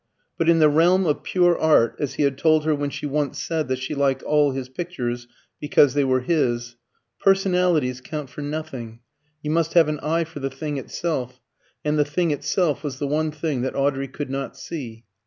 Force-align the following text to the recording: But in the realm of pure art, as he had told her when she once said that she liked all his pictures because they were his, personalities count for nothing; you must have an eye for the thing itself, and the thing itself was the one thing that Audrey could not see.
But 0.35 0.49
in 0.49 0.57
the 0.57 0.67
realm 0.67 1.05
of 1.05 1.21
pure 1.21 1.55
art, 1.59 1.95
as 1.99 2.15
he 2.15 2.23
had 2.23 2.35
told 2.35 2.65
her 2.65 2.73
when 2.73 2.89
she 2.89 3.05
once 3.05 3.37
said 3.39 3.67
that 3.67 3.77
she 3.77 3.93
liked 3.93 4.23
all 4.23 4.49
his 4.51 4.67
pictures 4.67 5.27
because 5.59 5.93
they 5.93 6.03
were 6.03 6.21
his, 6.21 6.75
personalities 7.19 8.01
count 8.01 8.27
for 8.27 8.41
nothing; 8.41 9.01
you 9.43 9.51
must 9.51 9.73
have 9.75 9.87
an 9.87 9.99
eye 9.99 10.23
for 10.23 10.39
the 10.39 10.49
thing 10.49 10.77
itself, 10.77 11.39
and 11.85 11.99
the 11.99 12.03
thing 12.03 12.31
itself 12.31 12.83
was 12.83 12.97
the 12.97 13.05
one 13.05 13.29
thing 13.29 13.61
that 13.61 13.75
Audrey 13.75 14.07
could 14.07 14.31
not 14.31 14.57
see. 14.57 15.05